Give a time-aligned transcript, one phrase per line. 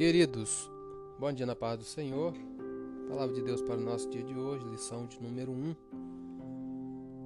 [0.00, 0.70] Queridos,
[1.18, 2.32] bom dia na paz do Senhor.
[3.06, 5.76] Palavra de Deus para o nosso dia de hoje, lição de número 1.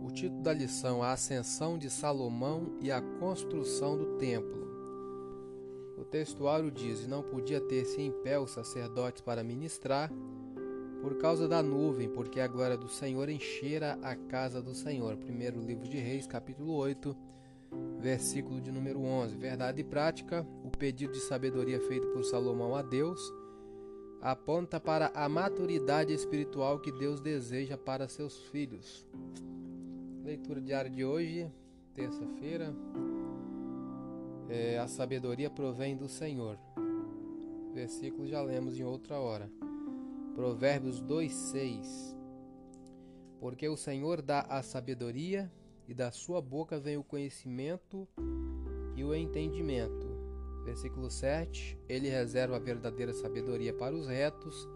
[0.04, 4.66] O título da lição: A Ascensão de Salomão e a Construção do Templo.
[5.96, 10.10] O textuário diz: E não podia ter-se em pé os sacerdotes para ministrar,
[11.00, 15.16] por causa da nuvem, porque a glória do Senhor enchera a casa do Senhor.
[15.16, 17.16] Primeiro livro de Reis, capítulo 8
[18.00, 19.36] versículo de número 11.
[19.36, 23.20] Verdade e prática, o pedido de sabedoria feito por Salomão a Deus
[24.20, 29.06] aponta para a maturidade espiritual que Deus deseja para seus filhos.
[30.24, 31.50] Leitura diária de hoje,
[31.94, 32.74] terça-feira.
[34.48, 36.58] É, a sabedoria provém do Senhor.
[37.74, 39.50] Versículo já lemos em outra hora.
[40.34, 42.16] Provérbios 2:6.
[43.38, 45.52] Porque o Senhor dá a sabedoria
[45.88, 48.08] e da sua boca vem o conhecimento
[48.96, 50.06] e o entendimento.
[50.64, 54.68] Versículo 7: Ele reserva a verdadeira sabedoria para os retos,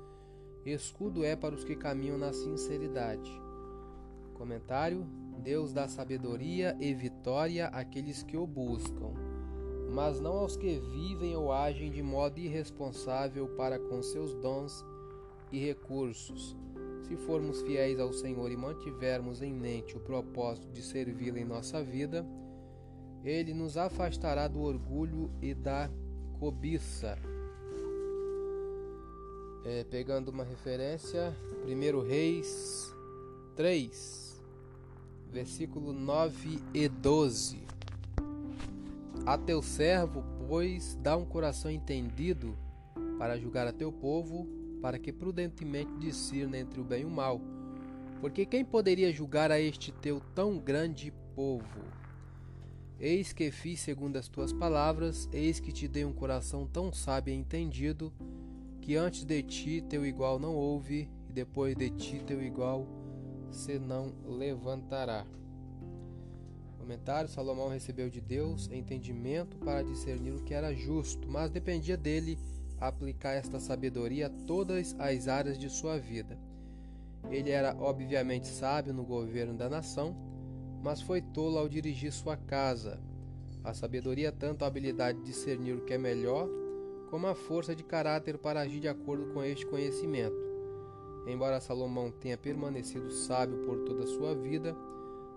[0.64, 3.30] escudo é para os que caminham na sinceridade.
[4.34, 5.06] Comentário:
[5.38, 9.14] Deus dá sabedoria e vitória àqueles que o buscam,
[9.90, 14.84] mas não aos que vivem ou agem de modo irresponsável para com seus dons
[15.50, 16.56] e recursos.
[17.02, 21.82] Se formos fiéis ao Senhor e mantivermos em mente o propósito de servi-lo em nossa
[21.82, 22.26] vida,
[23.24, 25.90] ele nos afastará do orgulho e da
[26.38, 27.18] cobiça.
[29.64, 31.34] É, pegando uma referência,
[31.66, 32.94] 1 Reis
[33.56, 34.42] 3,
[35.30, 37.66] versículo 9 e 12.
[39.26, 42.56] A teu servo, pois, dá um coração entendido
[43.18, 44.48] para julgar a teu povo
[44.80, 47.40] para que prudentemente discirna entre o bem e o mal.
[48.20, 51.80] Porque quem poderia julgar a este teu tão grande povo?
[53.00, 57.32] Eis que fiz segundo as tuas palavras, eis que te dei um coração tão sábio
[57.32, 58.12] e entendido,
[58.80, 62.86] que antes de ti teu igual não houve, e depois de ti teu igual
[63.52, 65.24] se não levantará.
[66.76, 72.36] Comentário: Salomão recebeu de Deus entendimento para discernir o que era justo, mas dependia dele
[72.80, 76.38] aplicar esta sabedoria a todas as áreas de sua vida.
[77.30, 80.16] Ele era obviamente sábio no governo da nação,
[80.82, 83.00] mas foi tolo ao dirigir sua casa.
[83.64, 86.48] A sabedoria tanto a habilidade de discernir o que é melhor,
[87.10, 90.36] como a força de caráter para agir de acordo com este conhecimento.
[91.26, 94.74] Embora Salomão tenha permanecido sábio por toda a sua vida,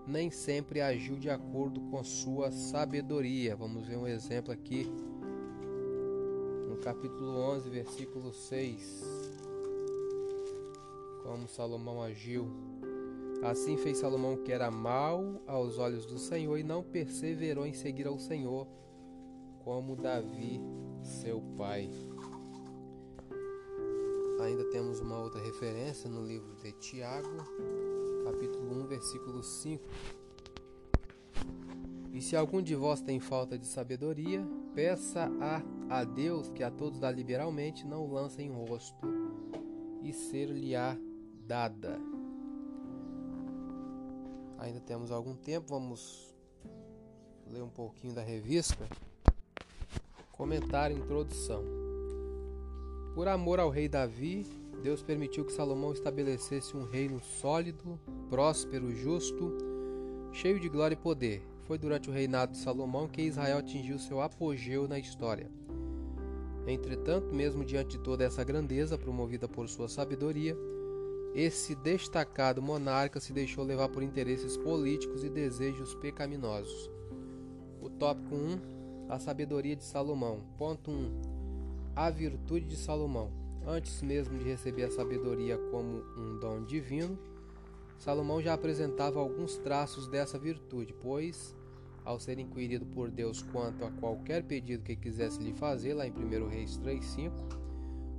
[0.06, 3.54] nem sempre agiu de acordo com sua sabedoria.
[3.54, 4.90] Vamos ver um exemplo aqui
[6.76, 9.02] capítulo 11, versículo 6.
[11.22, 12.46] Como Salomão agiu.
[13.42, 18.06] Assim fez Salomão que era mal aos olhos do Senhor e não perseverou em seguir
[18.06, 18.66] ao Senhor,
[19.64, 20.60] como Davi,
[21.02, 21.90] seu pai.
[24.40, 27.36] Ainda temos uma outra referência no livro de Tiago,
[28.24, 29.82] capítulo 1, versículo 5.
[32.12, 35.62] E se algum de vós tem falta de sabedoria, peça a
[35.92, 39.06] a Deus que a todos dá liberalmente, não lança em rosto,
[40.02, 40.96] e ser-lhe-á
[41.46, 42.00] dada.
[44.56, 46.34] Ainda temos algum tempo, vamos
[47.46, 48.88] ler um pouquinho da revista.
[50.30, 51.62] Comentário introdução.
[53.14, 54.46] Por amor ao rei Davi,
[54.82, 58.00] Deus permitiu que Salomão estabelecesse um reino sólido,
[58.30, 59.52] próspero, justo,
[60.32, 61.51] cheio de glória e poder.
[61.62, 65.50] Foi durante o reinado de Salomão que Israel atingiu seu apogeu na história.
[66.66, 70.56] Entretanto, mesmo diante de toda essa grandeza promovida por sua sabedoria,
[71.34, 76.90] esse destacado monarca se deixou levar por interesses políticos e desejos pecaminosos.
[77.80, 80.42] O tópico 1: A sabedoria de Salomão.
[80.58, 81.10] Ponto 1:
[81.96, 83.30] A virtude de Salomão.
[83.66, 87.18] Antes mesmo de receber a sabedoria como um dom divino,
[87.98, 91.54] Salomão já apresentava alguns traços dessa virtude, pois
[92.04, 96.10] ao ser inquirido por Deus quanto a qualquer pedido que quisesse lhe fazer, lá em
[96.10, 97.32] 1 Reis 3,5,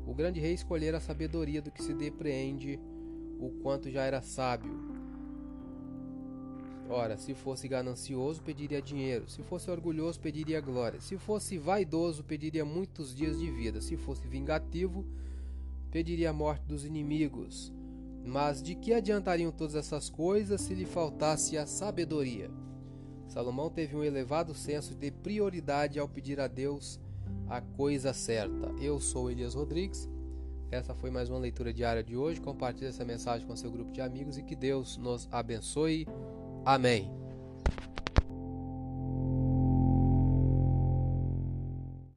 [0.06, 2.80] o grande rei escolhera a sabedoria do que se depreende
[3.40, 4.72] o quanto já era sábio.
[6.90, 12.66] Ora, se fosse ganancioso, pediria dinheiro, se fosse orgulhoso, pediria glória, se fosse vaidoso, pediria
[12.66, 15.06] muitos dias de vida, se fosse vingativo,
[15.90, 17.74] pediria a morte dos inimigos.
[18.24, 22.50] Mas de que adiantariam todas essas coisas se lhe faltasse a sabedoria?
[23.28, 27.00] Salomão teve um elevado senso de prioridade ao pedir a Deus
[27.48, 28.72] a coisa certa.
[28.80, 30.10] Eu sou Elias Rodrigues.
[30.72, 32.42] Essa foi mais uma leitura diária de hoje.
[32.42, 36.08] Compartilhe essa mensagem com seu grupo de amigos e que Deus nos abençoe.
[36.66, 37.23] Amém.